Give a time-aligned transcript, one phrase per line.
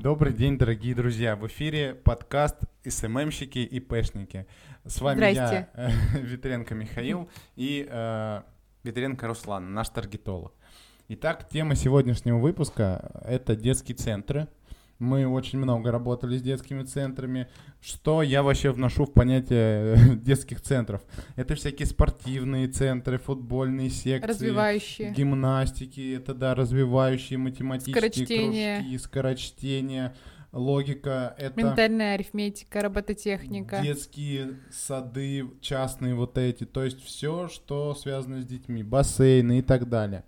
[0.00, 1.34] Добрый день, дорогие друзья.
[1.34, 2.54] В эфире подкаст
[2.86, 4.46] СММщики и Пэшники.
[4.84, 5.68] С вами Здрасте.
[5.74, 8.42] я, э, Витренко Михаил и э,
[8.84, 10.54] Витренко Руслан, наш таргетолог.
[11.08, 14.46] Итак, тема сегодняшнего выпуска— это детские центры.
[14.98, 17.46] Мы очень много работали с детскими центрами.
[17.80, 21.02] Что я вообще вношу в понятие э, детских центров?
[21.36, 25.12] Это всякие спортивные центры, футбольные секции, Развивающие.
[25.12, 28.78] гимнастики, это да, развивающие математические Скорочтение.
[28.80, 30.14] кружки, скорочтение,
[30.50, 33.80] логика, это Ментальная арифметика, робототехника.
[33.80, 39.88] детские сады частные вот эти, то есть все, что связано с детьми, бассейны и так
[39.88, 40.24] далее.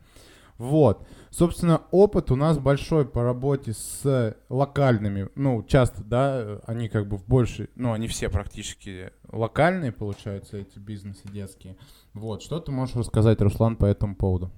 [0.60, 1.06] Вот.
[1.30, 7.16] Собственно, опыт у нас большой по работе с локальными, ну, часто, да, они как бы
[7.16, 11.78] в большей, ну, они все практически локальные, получаются, эти бизнесы детские.
[12.12, 14.50] Вот, что ты можешь рассказать, Руслан, по этому поводу?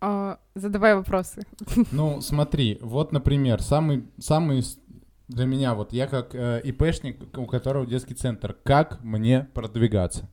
[0.00, 1.42] А, задавай вопросы.
[1.92, 4.64] Ну, смотри, вот, например, самый, самый
[5.28, 10.30] для меня, вот я как э, ИПшник, у которого детский центр, как мне продвигаться?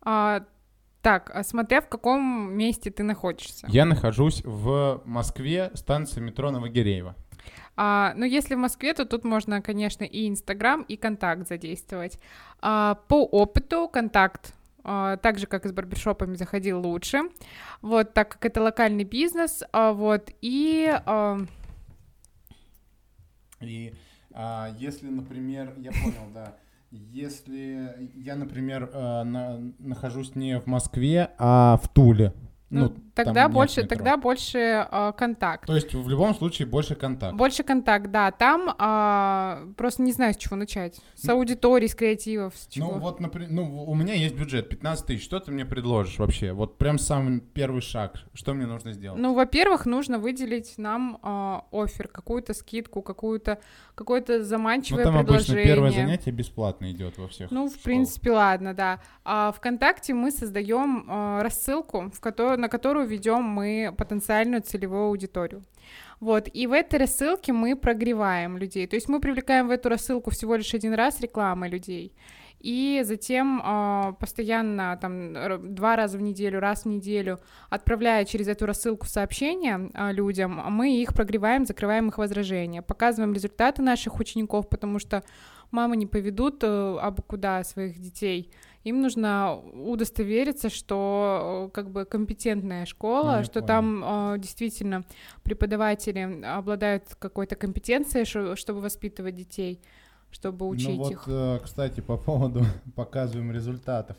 [0.00, 0.42] А,
[1.02, 3.66] так, а смотря в каком месте ты находишься.
[3.68, 7.14] Я нахожусь в Москве, станция метро Новогиреево.
[7.74, 12.18] А, ну, если в Москве, то тут можно, конечно, и Инстаграм, и Контакт задействовать.
[12.60, 17.22] А, по опыту Контакт, а, так же, как и с барбершопами, заходил лучше.
[17.80, 20.88] Вот, так как это локальный бизнес, а, вот, и...
[21.06, 21.38] а,
[23.60, 23.94] И
[24.32, 26.56] а, если, например, я понял, да,
[26.92, 32.32] если я, например, э, на- нахожусь не в Москве, а в Туле,
[32.80, 35.66] ну, там тогда больше, тогда больше а, Контакт.
[35.66, 37.36] То есть в любом случае больше контакт.
[37.36, 38.30] Больше контакт, да.
[38.30, 41.00] Там а, просто не знаю, с чего начать.
[41.14, 42.92] С аудитории, с креативов, с чего.
[42.92, 46.52] Ну вот, например, ну у меня есть бюджет 15 тысяч, что ты мне предложишь вообще?
[46.52, 49.20] Вот прям самый первый шаг, что мне нужно сделать?
[49.20, 53.58] Ну, во-первых, нужно выделить нам а, офер, какую-то скидку, какую-то
[53.94, 55.64] какое-то Ну, заманчивое там обычно предложение.
[55.64, 57.84] первое занятие бесплатно идет во всех Ну, в школах.
[57.84, 59.00] принципе, ладно, да.
[59.24, 65.62] А ВКонтакте мы создаем а, рассылку, в которую, на которую ведем мы потенциальную целевую аудиторию.
[66.20, 68.86] Вот, и в этой рассылке мы прогреваем людей.
[68.86, 72.14] То есть мы привлекаем в эту рассылку всего лишь один раз рекламой людей.
[72.60, 77.40] И затем а, постоянно, там, два раза в неделю, раз в неделю,
[77.70, 83.82] отправляя через эту рассылку сообщения а, людям, мы их прогреваем, закрываем их возражения, показываем результаты
[83.82, 85.24] наших учеников, потому что
[85.72, 88.52] мамы не поведут э, абы куда своих детей.
[88.84, 93.66] Им нужно удостовериться, что э, как бы компетентная школа, Ну, что понял.
[93.66, 95.04] там э, действительно
[95.44, 98.24] преподаватели обладают какой-то компетенцией,
[98.56, 99.80] чтобы воспитывать детей,
[100.30, 101.24] чтобы учить ну вот, их.
[101.26, 102.64] э, кстати, по поводу
[102.96, 104.16] показываем результатов.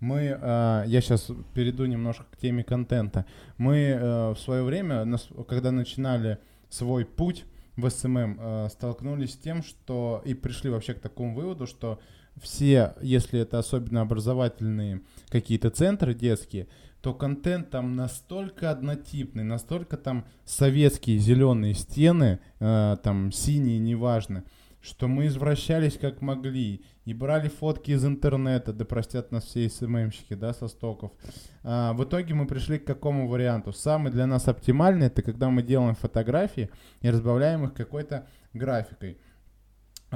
[0.00, 3.24] Мы, э, я сейчас перейду немножко к теме контента.
[3.58, 6.38] Мы э, в свое время, нас- когда начинали
[6.68, 7.44] свой путь
[7.76, 11.98] в SMM, э, столкнулись с тем, что и пришли вообще к такому выводу, что
[12.40, 16.68] все, если это особенно образовательные какие-то центры детские,
[17.00, 24.44] то контент там настолько однотипный, настолько там советские зеленые стены, э, там синие, неважно,
[24.80, 30.34] что мы извращались как могли и брали фотки из интернета, да простят нас все СММщики,
[30.34, 31.12] да, со стоков.
[31.62, 33.72] А, в итоге мы пришли к какому варианту?
[33.72, 36.70] Самый для нас оптимальный, это когда мы делаем фотографии
[37.00, 39.18] и разбавляем их какой-то графикой.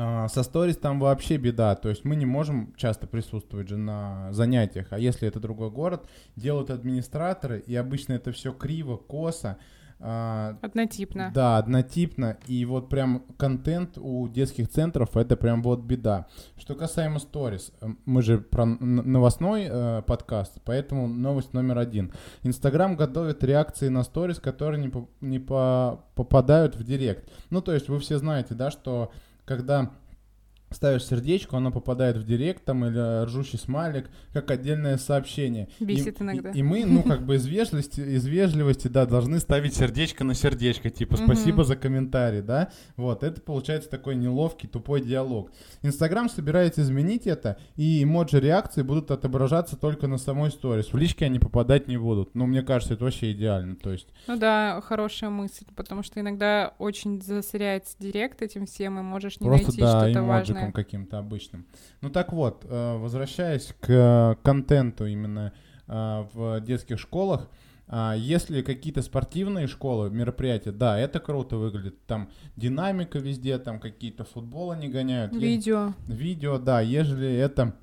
[0.00, 4.32] А, со сторис там вообще беда, то есть мы не можем часто присутствовать же на
[4.32, 9.58] занятиях, а если это другой город, делают администраторы, и обычно это все криво, косо,
[9.98, 11.32] а, Однотипно.
[11.34, 12.36] да, однотипно.
[12.46, 16.28] И вот прям контент у детских центров это прям вот беда.
[16.56, 22.12] Что касаемо сторис, э, мы же про новостной э, подкаст, поэтому новость номер один.
[22.44, 27.28] Инстаграм готовит реакции на сторис, которые не, по- не по- попадают в директ.
[27.50, 29.10] Ну, то есть вы все знаете, да, что
[29.48, 29.90] когда
[30.70, 35.68] ставишь сердечко, оно попадает в директ там или ржущий смайлик, как отдельное сообщение.
[35.80, 36.50] Бесит И- иногда.
[36.50, 40.34] И, и мы, ну, как бы из вежливости, из вежливости, да, должны ставить сердечко на
[40.34, 42.70] сердечко, типа, спасибо за комментарий, да.
[42.96, 45.50] Вот, это получается такой неловкий, тупой диалог.
[45.82, 50.92] Инстаграм собирается изменить это, и эмоджи реакции будут отображаться только на самой сторис.
[50.92, 52.34] В личке они попадать не будут.
[52.34, 54.08] Ну, мне кажется, это вообще идеально, то есть.
[54.26, 59.46] Ну да, хорошая мысль, потому что иногда очень засоряется директ этим всем, и можешь не
[59.46, 60.72] Просто, найти да, что-то эмоджиком важное.
[60.72, 61.66] каким-то обычным.
[62.00, 65.52] Ну так вот, э, возвращаясь к э, контенту именно
[65.86, 67.48] э, в детских школах,
[67.90, 72.04] а если какие-то спортивные школы, мероприятия, да, это круто выглядит.
[72.06, 75.34] Там динамика везде, там какие-то футболы не гоняют.
[75.34, 75.94] Видео.
[76.06, 77.74] Видео, да, ежели это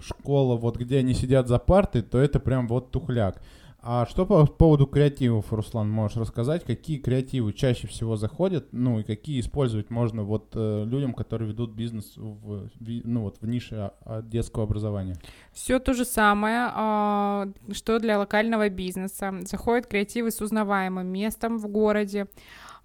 [0.00, 3.40] школа, вот где они сидят за партой, то это прям вот тухляк.
[3.86, 6.64] А что по поводу креативов, Руслан, можешь рассказать?
[6.64, 11.72] Какие креативы чаще всего заходят, ну и какие использовать можно вот э, людям, которые ведут
[11.72, 15.16] бизнес в, ну, вот, в нише а, детского образования?
[15.52, 19.34] Все то же самое, а, что для локального бизнеса.
[19.42, 22.28] Заходят креативы с узнаваемым местом в городе.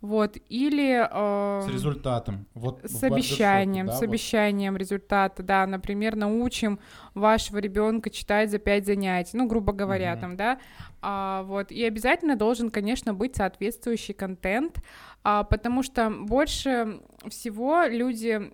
[0.02, 1.08] Вот, или...
[1.12, 2.48] Э, с результатом.
[2.54, 4.80] Вот с обещанием, да, с обещанием вот.
[4.80, 5.68] результата, да.
[5.68, 6.80] Например, научим
[7.14, 10.22] вашего ребенка читать за пять занятий, ну, грубо говоря, угу.
[10.22, 10.60] там, да.
[11.02, 14.82] А, вот, и обязательно должен, конечно, быть соответствующий контент,
[15.24, 18.54] а, потому что больше всего люди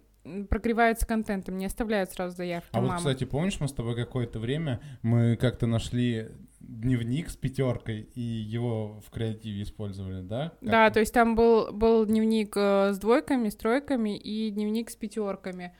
[0.49, 2.69] прогреваются контентом, не оставляют сразу заявки.
[2.71, 2.89] А мамы.
[2.89, 6.29] вот, кстати, помнишь, мы с тобой какое-то время мы как-то нашли
[6.67, 10.53] дневник с пятеркой и его в креативе использовали, да?
[10.59, 14.89] Как да, то есть там был, был дневник э, с двойками, с тройками и дневник
[14.89, 15.75] с пятерками.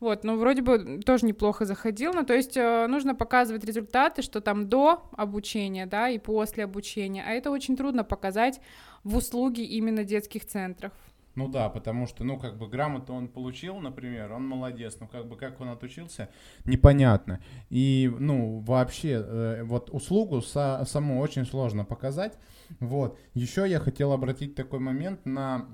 [0.00, 4.40] Вот, ну, вроде бы тоже неплохо заходил, ну, то есть э, нужно показывать результаты, что
[4.40, 8.60] там до обучения, да, и после обучения, а это очень трудно показать
[9.04, 10.92] в услуги именно детских центров.
[11.36, 15.28] Ну да, потому что, ну, как бы грамоту он получил, например, он молодец, но как
[15.28, 16.28] бы как он отучился,
[16.64, 17.40] непонятно.
[17.68, 22.36] И, ну, вообще, э, вот услугу со, саму очень сложно показать.
[22.80, 23.18] Вот.
[23.34, 25.68] Еще я хотел обратить такой момент на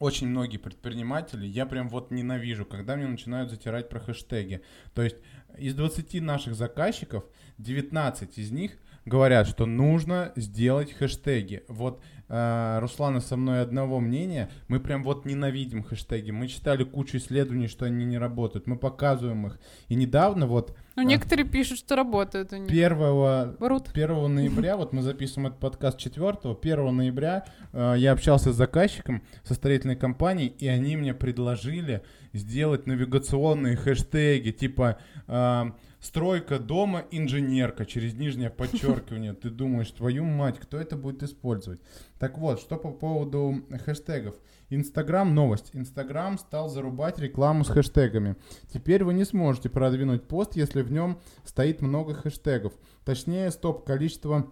[0.00, 4.62] очень многие предприниматели, я прям вот ненавижу, когда мне начинают затирать про хэштеги.
[4.94, 5.16] То есть
[5.58, 7.24] из 20 наших заказчиков
[7.58, 11.64] 19 из них говорят, что нужно сделать хэштеги.
[11.68, 14.50] Вот Руслана со мной одного мнения.
[14.68, 16.30] Мы прям вот ненавидим хэштеги.
[16.30, 18.66] Мы читали кучу исследований, что они не работают.
[18.66, 19.58] Мы показываем их.
[19.88, 20.76] И недавно вот...
[21.02, 22.68] Ну, некоторые пишут, что работают они.
[22.68, 23.56] 1,
[23.94, 29.22] 1 ноября, вот мы записываем этот подкаст 4, 1 ноября э, я общался с заказчиком
[29.42, 32.02] со строительной компанией, и они мне предложили
[32.34, 34.98] сделать навигационные хэштеги, типа...
[35.26, 35.70] Э,
[36.00, 39.34] Стройка дома, инженерка, через нижнее подчеркивание.
[39.34, 41.78] Ты думаешь, твою мать, кто это будет использовать?
[42.18, 44.34] Так вот, что по поводу хэштегов.
[44.70, 45.70] Инстаграм новость.
[45.72, 48.36] Инстаграм стал зарубать рекламу с хэштегами.
[48.72, 52.72] Теперь вы не сможете продвинуть пост, если в нем стоит много хэштегов.
[53.04, 54.48] Точнее, стоп, количество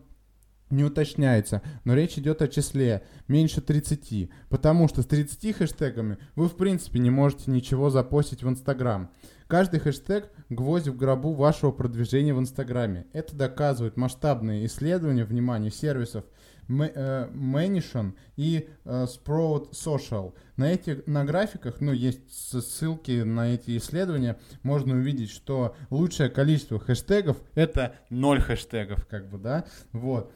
[0.70, 6.49] не уточняется, но речь идет о числе меньше 30, потому что с 30 хэштегами вы
[6.49, 9.11] в принципе не можете ничего запостить в Инстаграм.
[9.47, 13.06] Каждый хэштег– гвоздь в гробу вашего продвижения в Инстаграме.
[13.14, 16.25] Это доказывают масштабные исследования, внимания сервисов
[16.69, 20.35] Mansion э, и uh, Sprout Social.
[20.56, 26.79] На этих на графиках, ну, есть ссылки на эти исследования, можно увидеть, что лучшее количество
[26.79, 30.32] хэштегов это ноль хэштегов, как бы, да, вот.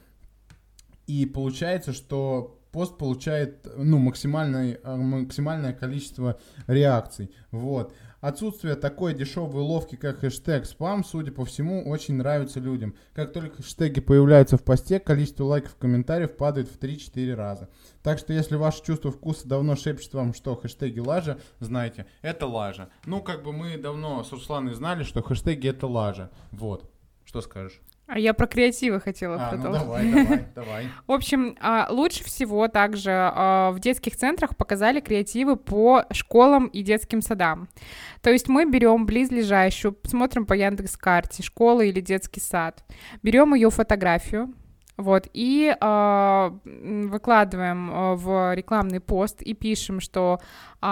[1.06, 7.94] И получается, что пост получает, ну, максимальное, э, максимальное количество реакций, вот.
[8.22, 12.94] Отсутствие такой дешевой ловки, как хэштег спам, судя по всему, очень нравится людям.
[13.14, 17.68] Как только хэштеги появляются в посте, количество лайков и комментариев падает в 3-4 раза.
[18.00, 22.90] Так что если ваше чувство вкуса давно шепчет вам, что хэштеги лажа, знайте, это лажа.
[23.06, 26.30] Ну, как бы мы давно с Русланой знали, что хэштеги это лажа.
[26.52, 26.88] Вот.
[27.24, 27.80] Что скажешь?
[28.14, 30.88] А я про креативы хотела а, ну давай, давай, давай.
[31.06, 36.82] В общем, а, лучше всего также а, в детских центрах показали креативы по школам и
[36.82, 37.70] детским садам.
[38.20, 42.84] То есть мы берем близлежащую, смотрим по Яндекс карте, школа или детский сад,
[43.22, 44.52] берем ее фотографию,
[45.02, 50.40] вот, и э, выкладываем э, в рекламный пост и пишем, что
[50.80, 50.84] э,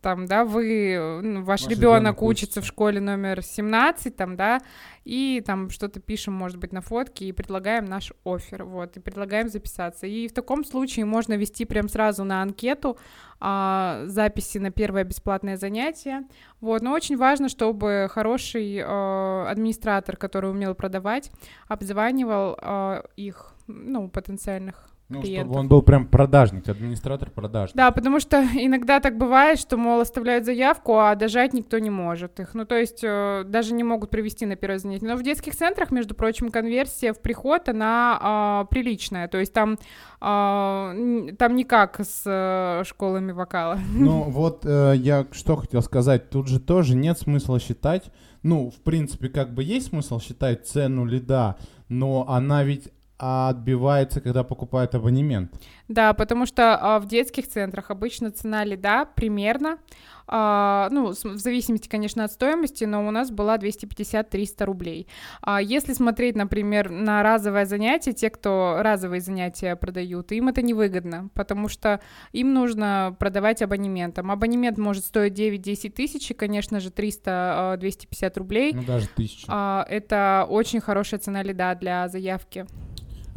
[0.00, 4.60] там, да, вы, ну, ваш, ваш ребенок учится в школе номер 17, там, да,
[5.04, 9.48] и там что-то пишем, может быть, на фотке и предлагаем наш офер, вот, и предлагаем
[9.48, 10.06] записаться.
[10.06, 12.98] И в таком случае можно вести прям сразу на анкету
[13.40, 16.24] а, записи на первое бесплатное занятие,
[16.60, 21.30] вот, но очень важно, чтобы хороший а, администратор, который умел продавать,
[21.68, 25.46] обзванивал а, их, ну, потенциальных ну, клиентов.
[25.46, 27.76] чтобы он был прям продажник, администратор продажник.
[27.76, 32.38] Да, потому что иногда так бывает, что, мол, оставляют заявку, а дожать никто не может
[32.40, 32.54] их.
[32.54, 35.06] Ну, то есть э, даже не могут привести на первое занятие.
[35.06, 39.28] Но в детских центрах, между прочим, конверсия в приход, она э, приличная.
[39.28, 39.78] То есть там,
[40.20, 43.78] э, там не как с э, школами вокала.
[43.98, 46.30] Ну, вот э, я что хотел сказать.
[46.30, 48.10] Тут же тоже нет смысла считать,
[48.42, 51.56] ну, в принципе, как бы есть смысл считать цену лида,
[51.88, 55.52] но она ведь отбивается, когда покупает абонемент.
[55.88, 59.78] Да, потому что а, в детских центрах обычно цена лида примерно,
[60.26, 65.08] а, ну, с- в зависимости, конечно, от стоимости, но у нас была 250-300 рублей.
[65.40, 71.30] А если смотреть, например, на разовое занятие, те, кто разовые занятия продают, им это невыгодно,
[71.34, 72.00] потому что
[72.32, 74.30] им нужно продавать абонементом.
[74.30, 78.72] Абонемент может стоить 9-10 тысяч, и, конечно же, 300-250 рублей.
[78.74, 79.46] Ну, даже тысяча.
[79.48, 82.66] А, это очень хорошая цена лида для заявки.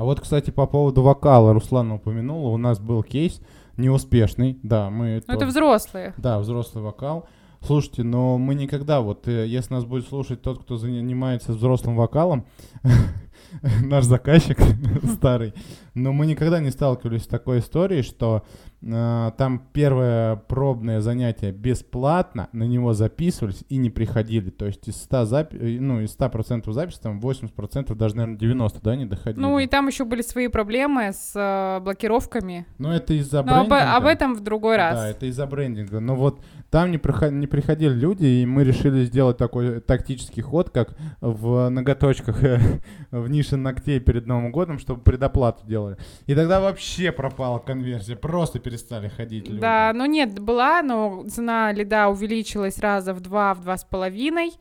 [0.02, 3.40] А вот, кстати, по поводу вокала Руслана упомянула, у нас был кейс
[3.78, 5.22] неуспешный, да, мы...
[5.28, 6.16] Ну, это взрослые.
[6.18, 7.28] Да, взрослый вокал.
[7.64, 12.48] Слушайте, но мы никогда, вот э, если нас будет слушать тот, кто занимается взрослым вокалом,
[13.84, 14.58] наш заказчик
[15.16, 15.54] старый,
[15.94, 18.44] но мы никогда не сталкивались с такой историей, что
[18.82, 24.50] э, там первое пробное занятие бесплатно, на него записывались и не приходили.
[24.50, 28.80] То есть из 100, запи- э, ну, из 100% записи, там 80%, даже, наверное, 90,
[28.82, 29.42] да, не доходили.
[29.42, 32.66] Ну и там еще были свои проблемы с э, блокировками.
[32.78, 33.96] Но это из-за Но об, брендинга.
[33.96, 34.96] об этом в другой раз.
[34.98, 36.00] Да, это из-за брендинга.
[36.00, 40.70] Но вот там не, проход- не приходили люди, и мы решили сделать такой тактический ход,
[40.70, 42.42] как в ноготочках
[43.12, 45.98] в нише ногтей перед Новым годом, чтобы предоплату делали.
[46.28, 49.62] И тогда вообще пропала конверсия, просто перестали ходить люди.
[49.62, 54.52] Да, ну нет, была, но цена лида увеличилась раза в два, в два с половиной.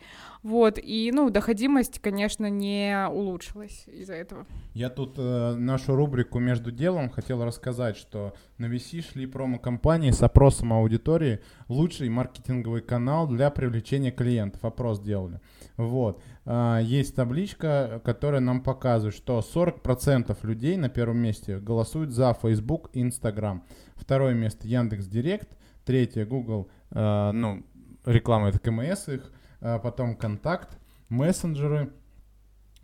[0.43, 4.47] Вот, и, ну, доходимость, конечно, не улучшилась из-за этого.
[4.73, 10.23] Я тут э, нашу рубрику «Между делом» хотел рассказать, что на VC шли промо-компании с
[10.23, 14.65] опросом аудитории «Лучший маркетинговый канал для привлечения клиентов».
[14.65, 15.41] Опрос делали.
[15.77, 16.23] Вот.
[16.47, 22.89] А, есть табличка, которая нам показывает, что 40% людей на первом месте голосуют за Facebook
[22.95, 23.63] и Instagram.
[23.95, 25.59] Второе место Яндекс Директ.
[25.85, 27.63] Третье Google, э, ну,
[28.07, 29.31] реклама это КМС их.
[29.61, 31.93] А потом Контакт, мессенджеры.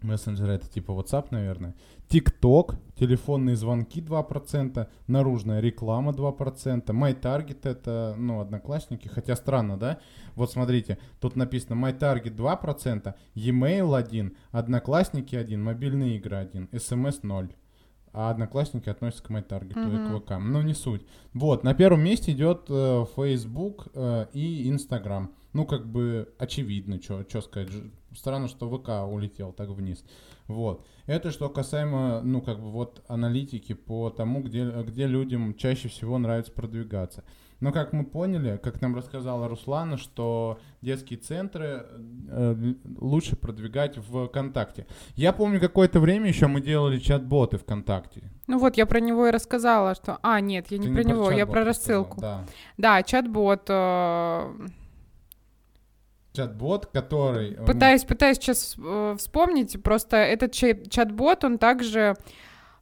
[0.03, 1.75] Мессенджеры это типа WhatsApp, наверное.
[2.09, 9.99] ТикТок, телефонные звонки 2%, наружная реклама 2%, MyTarget это, ну, одноклассники, хотя странно, да?
[10.35, 17.49] Вот смотрите, тут написано MyTarget 2%, e-mail 1, одноклассники 1, мобильные игры 1, SMS 0.
[18.13, 20.21] А одноклассники относятся к MyTarget и Мгм.
[20.21, 20.31] к ВК.
[20.41, 21.07] Ну, не суть.
[21.35, 25.33] Вот, на первом месте идет э, Facebook э, и Instagram.
[25.57, 27.71] Ну, как бы очевидно, что сказать.
[28.15, 30.05] Странно, что ВК улетел так вниз.
[30.49, 30.87] Вот.
[31.07, 36.19] Это что касаемо, ну, как бы вот аналитики по тому, где, где людям чаще всего
[36.19, 37.25] нравится продвигаться.
[37.61, 41.87] Но как мы поняли, как нам рассказала Руслана, что детские центры
[42.29, 44.87] э, лучше продвигать в ВКонтакте.
[45.15, 48.31] Я помню, какое-то время еще мы делали чат-боты ВКонтакте.
[48.47, 50.19] Ну вот, я про него и рассказала, что...
[50.21, 52.21] А, нет, я не Ты про него, я про рассылку.
[52.21, 52.45] Да.
[52.77, 53.71] Да, чат-бот.
[53.71, 54.69] э,
[56.37, 57.55] Чат-бот, который...
[57.55, 62.15] э, Пытаюсь, пытаюсь сейчас э, вспомнить, просто этот ча- чат-бот, он также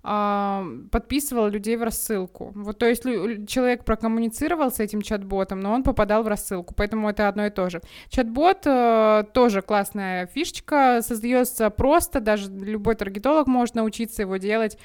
[0.07, 2.53] а, подписывал людей в рассылку.
[2.55, 7.27] Вот, то есть человек прокоммуницировал с этим чат-ботом, но он попадал в рассылку, поэтому это
[7.27, 7.81] одно и то же.
[8.11, 14.77] Чат-бот э, тоже классная фишечка, создается просто, даже любой таргетолог может научиться его делать.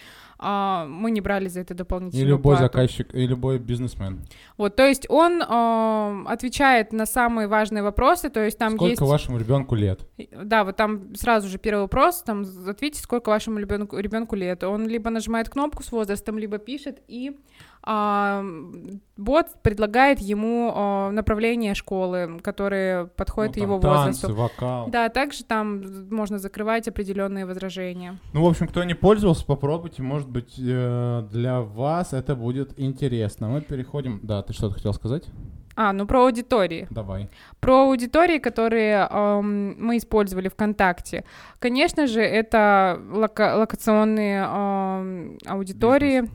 [0.42, 2.64] А, мы не брали за это И дополнительную любой плату.
[2.64, 4.22] заказчик, и любой бизнесмен.
[4.58, 9.02] Вот, то есть он э, отвечает на самые важные вопросы, то есть там Сколько есть...
[9.02, 10.00] вашему ребенку лет?
[10.32, 14.64] Да, вот там сразу же первый вопрос, там ответьте, сколько вашему ребенку, ребенку лет.
[14.64, 17.34] Он либо нажимает кнопку с возрастом, либо пишет, и а,
[19.18, 24.36] бот предлагает ему а, направление школы, которые подходят Ну, там его танцы, возрасту.
[24.36, 24.90] вокал.
[24.90, 28.18] Да, также там можно закрывать определенные возражения.
[28.34, 30.02] Ну, в общем, кто не пользовался, попробуйте.
[30.04, 33.48] Может быть, э, для вас это будет интересно.
[33.50, 34.20] Мы переходим...
[34.24, 35.24] Да, ты что-то хотел сказать?
[35.76, 36.88] А, ну про аудитории.
[36.90, 37.30] Давай.
[37.62, 41.24] Про аудитории, которые эм, мы использовали ВКонтакте.
[41.60, 46.24] Конечно же, это лока- локационные эм, аудитории.
[46.24, 46.28] а,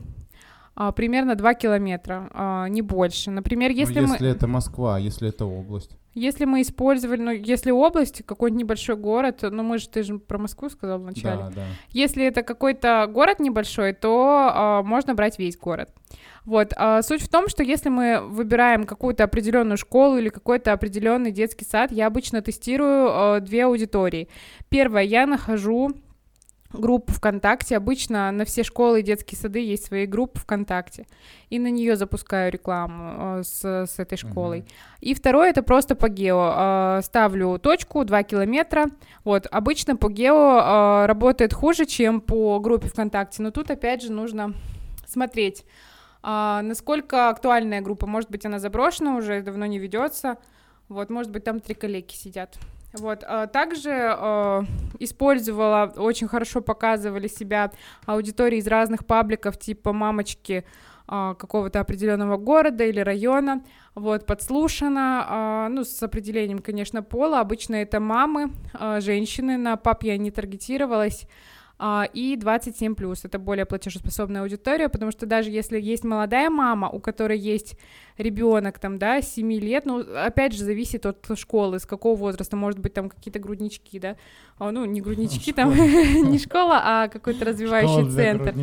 [0.91, 3.31] примерно 2 километра, а, не больше.
[3.31, 5.97] Например, Ну, если, если мы, это Москва, если это область.
[6.13, 10.37] если мы использовали, ну, если область, какой-нибудь небольшой город, ну, мы же, ты же про
[10.37, 11.43] Москву сказал вначале.
[11.43, 11.63] Да, да.
[11.91, 15.89] Если это какой-то город небольшой, то а, можно брать весь город.
[16.45, 16.73] Вот.
[16.75, 21.65] а, суть в том, что если мы выбираем какую-то определенную школу или какой-то определенный детский
[21.65, 24.27] сад, я обычно тестирую а, две аудитории.
[24.69, 25.91] Первое, я нахожу
[26.73, 27.77] группу ВКонтакте.
[27.77, 31.07] Обычно на все школы и детские сады есть свои группы ВКонтакте.
[31.49, 34.59] И на нее запускаю рекламу э, с, с этой школой.
[34.59, 34.67] Мгм.
[35.01, 36.53] И второе, это просто по гео.
[36.55, 38.87] Э, Ставлю точку 2 километра.
[39.23, 43.41] Вот, обычно по гео э, работает хуже, чем по группе ВКонтакте.
[43.41, 44.53] Но тут, опять же, нужно
[45.07, 45.65] смотреть,
[46.23, 48.07] насколько актуальная группа.
[48.07, 50.37] Может быть, она заброшена уже, давно не ведется.
[50.89, 52.57] Вот, может быть, там три коллеги сидят.
[52.99, 54.63] Вот, а также э,
[54.99, 57.71] использовала, очень хорошо показывали себя
[58.05, 60.63] аудитории из разных пабликов, типа мамочки
[61.07, 63.63] э, какого-то определенного города или района,
[63.95, 68.51] вот, подслушано, э, ну, с определением, конечно, пола, обычно это мамы,
[68.99, 71.27] женщины, на пап я не таргетировалась, а,
[72.13, 76.99] и 27 плюс это более платежеспособная аудитория, потому что даже если есть молодая мама, у
[76.99, 77.77] которой есть
[78.17, 82.79] ребенок там, да, 7 лет, ну, опять же, зависит от школы, с какого возраста, может
[82.79, 84.15] быть, там какие-то груднички, да,
[84.57, 85.73] а, ну, не груднички, там,
[86.31, 88.55] не школа, а какой-то развивающий центр.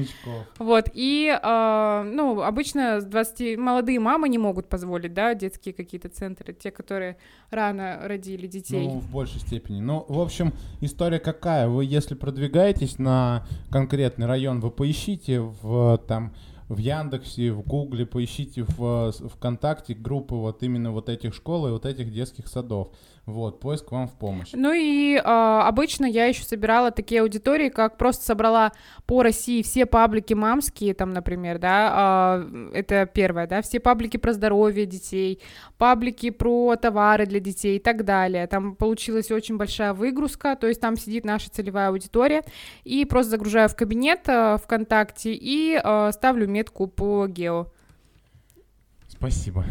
[0.58, 6.08] Вот, и, а, ну, обычно с 20, молодые мамы не могут позволить, да, детские какие-то
[6.08, 7.18] центры, те, которые
[7.50, 8.88] рано родили детей.
[8.88, 9.80] Ну, в большей степени.
[9.80, 11.68] Ну, в общем, история какая?
[11.68, 16.32] Вы, если продвигаетесь на конкретный район, вы поищите в, там,
[16.72, 21.84] в Яндексе, в Гугле, поищите в ВКонтакте группы вот именно вот этих школ и вот
[21.84, 22.88] этих детских садов.
[23.24, 24.48] Вот, поиск вам в помощь.
[24.52, 28.72] Ну и э, обычно я еще собирала такие аудитории, как просто собрала
[29.06, 34.32] по России все паблики мамские, там, например, да, э, это первое, да, все паблики про
[34.32, 35.40] здоровье детей,
[35.78, 38.48] паблики про товары для детей и так далее.
[38.48, 42.42] Там получилась очень большая выгрузка, то есть там сидит наша целевая аудитория,
[42.82, 47.66] и просто загружаю в кабинет э, ВКонтакте и э, ставлю метку по гео.
[49.08, 49.64] Спасибо.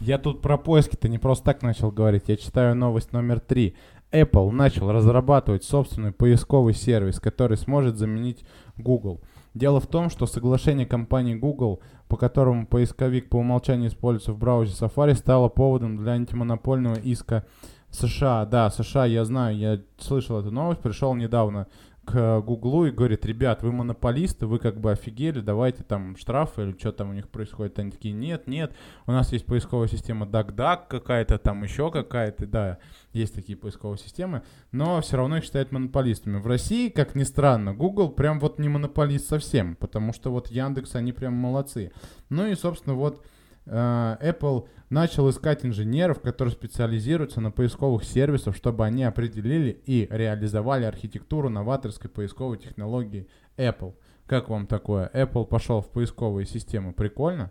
[0.00, 2.24] Я тут про поиски-то не просто так начал говорить.
[2.28, 3.74] Я читаю новость номер три.
[4.12, 8.44] Apple начал разрабатывать собственный поисковый сервис, который сможет заменить
[8.76, 9.20] Google.
[9.54, 14.76] Дело в том, что соглашение компании Google, по которому поисковик по умолчанию используется в браузере
[14.78, 17.44] Safari, стало поводом для антимонопольного иска
[17.90, 18.44] США.
[18.46, 21.66] Да, США, я знаю, я слышал эту новость, пришел недавно
[22.10, 26.78] к Гуглу и говорит, ребят, вы монополисты, вы как бы офигели, давайте там штрафы или
[26.78, 27.78] что там у них происходит.
[27.78, 28.72] Они такие, нет, нет,
[29.06, 32.78] у нас есть поисковая система DuckDuck какая-то, там еще какая-то, да,
[33.12, 36.38] есть такие поисковые системы, но все равно их считают монополистами.
[36.38, 40.94] В России, как ни странно, Google прям вот не монополист совсем, потому что вот Яндекс,
[40.94, 41.92] они прям молодцы.
[42.30, 43.36] Ну и, собственно, вот Э,
[43.68, 51.48] Apple начал искать инженеров, которые специализируются на поисковых сервисах, чтобы они определили и реализовали архитектуру
[51.48, 53.94] новаторской поисковой технологии Apple.
[54.26, 55.10] Как вам такое?
[55.14, 56.92] Apple пошел в поисковые системы.
[56.92, 57.50] Прикольно?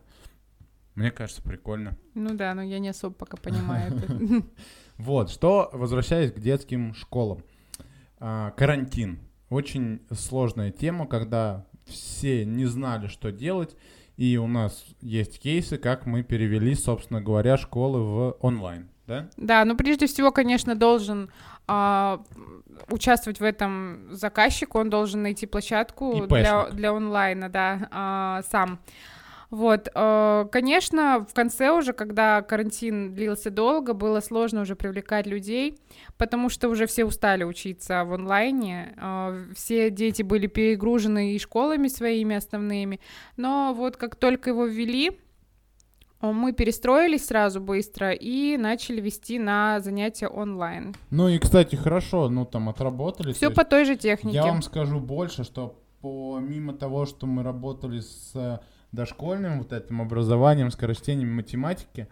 [0.96, 1.96] Мне кажется, прикольно.
[2.16, 4.44] Ну да, но я не особо пока понимаю это.
[4.98, 7.44] Вот, что, возвращаясь к детским школам.
[8.20, 9.20] А, карантин.
[9.50, 13.76] Очень сложная тема, когда все не знали, что делать.
[14.18, 19.30] И у нас есть кейсы, как мы перевели, собственно говоря, школы в онлайн, да?
[19.38, 21.30] Да, но прежде всего, конечно, должен
[21.68, 22.24] а,
[22.90, 28.80] участвовать в этом заказчик, он должен найти площадку для, для онлайна, да, а, сам.
[29.50, 35.78] Вот, э, конечно, в конце уже, когда карантин длился долго, было сложно уже привлекать людей,
[36.18, 41.88] потому что уже все устали учиться в онлайне, э, все дети были перегружены и школами
[41.88, 43.00] своими основными,
[43.38, 45.18] но вот как только его ввели,
[46.20, 50.96] мы перестроились сразу быстро и начали вести на занятия онлайн.
[51.10, 53.34] Ну и, кстати, хорошо, ну там отработали.
[53.34, 54.36] Все по той же технике.
[54.36, 58.60] Я вам скажу больше, что помимо того, что мы работали с
[58.92, 62.08] дошкольным вот этим образованием, скорочтением математики,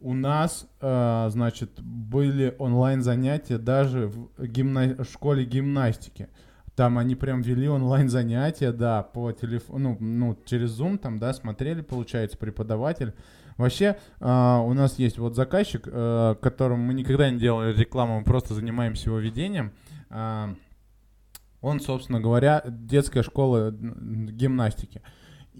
[0.00, 5.04] у нас, э, значит, были онлайн занятия даже в, гимна...
[5.04, 6.28] школе гимнастики.
[6.74, 11.32] Там они прям вели онлайн занятия, да, по телефону, ну, ну, через Zoom там, да,
[11.34, 13.14] смотрели, получается, преподаватель.
[13.58, 18.24] Вообще, э, у нас есть вот заказчик, э, которому мы никогда не делали рекламу, мы
[18.24, 19.72] просто занимаемся его ведением.
[20.10, 20.54] Э,
[21.60, 25.00] он, собственно говоря, детская школа гимнастики.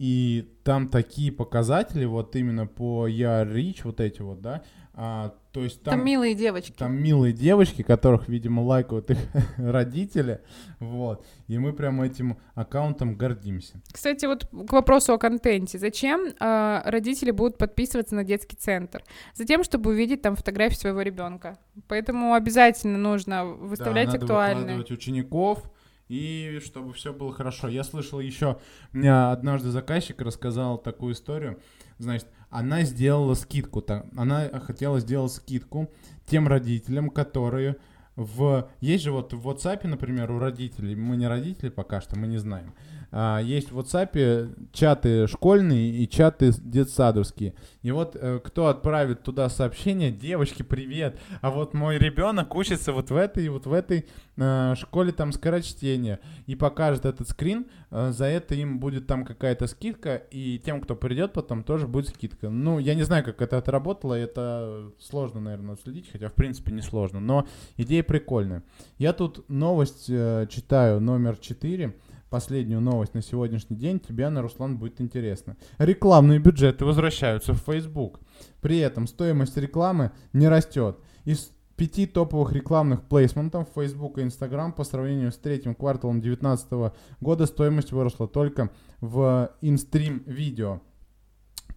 [0.02, 5.62] И там такие показатели, вот именно по я Рич, вот эти вот, да, а, то
[5.62, 6.72] есть там, там милые девочки.
[6.76, 9.18] Там милые девочки, которых, видимо, лайкают их
[9.56, 10.40] родители,
[10.80, 11.24] вот.
[11.46, 13.80] И мы прям этим аккаунтом гордимся.
[13.92, 15.78] Кстати, вот к вопросу о контенте.
[15.78, 19.04] Зачем э, родители будут подписываться на детский центр?
[19.34, 21.58] Затем, чтобы увидеть там фотографии своего ребенка.
[21.86, 24.78] Поэтому обязательно нужно выставлять да, надо актуальные.
[24.80, 25.70] учеников,
[26.12, 27.68] и чтобы все было хорошо.
[27.68, 28.59] Я слышал еще,
[28.92, 31.59] мне однажды заказчик рассказал такую историю,
[31.98, 33.83] значит, она сделала скидку,
[34.16, 35.90] она хотела сделать скидку
[36.27, 37.77] тем родителям, которые
[38.16, 38.68] в...
[38.81, 42.38] Есть же вот в WhatsApp, например, у родителей, мы не родители пока что, мы не
[42.38, 42.75] знаем,
[43.11, 47.55] а, есть в WhatsApp чаты школьные и чаты детсадовские.
[47.83, 53.11] И вот э, кто отправит туда сообщение, девочки, привет, а вот мой ребенок учится вот
[53.11, 58.55] в этой, вот в этой э, школе там скорочтения, и покажет этот скрин, за это
[58.55, 62.48] им будет там какая-то скидка, и тем, кто придет потом, тоже будет скидка.
[62.48, 66.81] Ну, я не знаю, как это отработало, это сложно, наверное, следить, хотя в принципе не
[66.81, 68.62] сложно, но идея прикольная.
[68.98, 71.94] Я тут новость э, читаю номер 4
[72.31, 75.59] последнюю новость на сегодняшний день, тебе, на Руслан, будет интересно.
[75.76, 78.20] Рекламные бюджеты возвращаются в Facebook.
[78.62, 80.96] При этом стоимость рекламы не растет.
[81.26, 87.46] Из пяти топовых рекламных плейсментов Facebook и Instagram по сравнению с третьим кварталом 2019 года
[87.46, 90.80] стоимость выросла только в инстрим видео.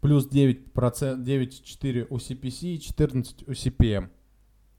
[0.01, 4.09] Плюс 9%, 9,4 у CPC и 14 у CPM.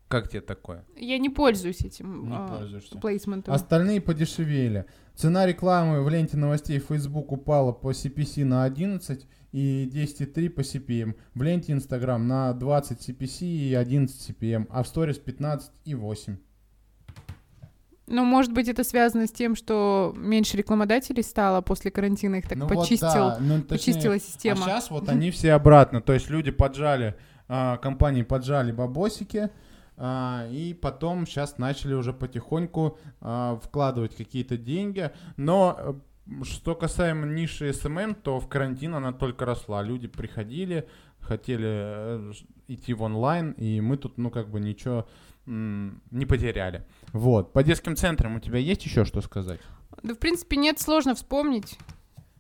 [0.09, 0.85] Как тебе такое?
[0.97, 2.97] Я не пользуюсь этим Не а, пользуешься.
[2.99, 3.53] плейсментом.
[3.53, 4.87] Остальные подешевели.
[5.17, 9.27] Цена рекламы в ленте новостей Facebook упала по CPC на 11
[9.57, 11.15] и 10,3 по CPM.
[11.35, 16.37] В ленте Instagram на 20 CPC и 11 CPM, а в сторис 15 и 8.
[18.09, 22.59] Ну, может быть, это связано с тем, что меньше рекламодателей стало после карантина, их так
[22.59, 24.61] Ну вот почистил, да, ну, точнее, почистила система.
[24.61, 26.03] А сейчас вот они все обратно.
[26.03, 27.17] То есть люди поджали,
[27.49, 29.49] а, компании поджали бабосики,
[29.97, 35.11] а, и потом сейчас начали уже потихоньку а, вкладывать какие-то деньги.
[35.39, 35.95] Но э,
[36.43, 39.83] что касаемо ниши SMM, то в карантин она только росла.
[39.83, 40.89] Люди приходили,
[41.21, 42.33] хотели э,
[42.69, 45.07] идти в онлайн, и мы тут, ну, как бы ничего
[45.47, 46.85] не потеряли.
[47.13, 47.53] Вот.
[47.53, 49.61] По детским центрам у тебя есть еще что сказать?
[50.03, 51.79] Да, в принципе, нет, сложно вспомнить.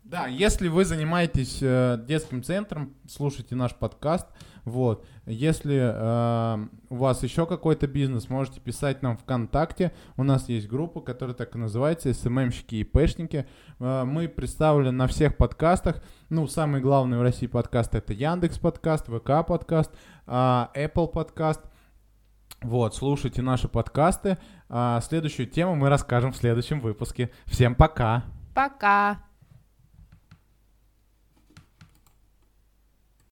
[0.02, 4.26] Да, если вы занимаетесь э, детским центром, слушайте наш подкаст.
[4.66, 5.06] Вот.
[5.26, 9.92] Если э, у вас еще какой-то бизнес, можете писать нам ВКонтакте.
[10.16, 13.46] У нас есть группа, которая так и называется СММщики и ПЭшники.
[13.78, 16.02] Э, мы представлены на всех подкастах.
[16.30, 19.92] Ну, самый главный в России подкаст это Яндекс подкаст, ВК подкаст,
[20.26, 21.60] э, Apple подкаст.
[22.60, 24.36] Вот, слушайте наши подкасты.
[24.68, 27.30] А следующую тему мы расскажем в следующем выпуске.
[27.46, 28.24] Всем пока!
[28.52, 29.25] Пока!